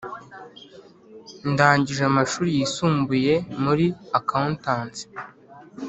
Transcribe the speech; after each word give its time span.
Ndangije 1.51 2.01
amashuri 2.11 2.49
yisumbuye 2.57 3.33
muri 3.63 3.85
Accountancy 4.19 5.03